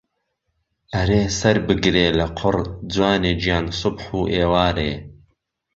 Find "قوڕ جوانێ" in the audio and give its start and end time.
2.37-3.33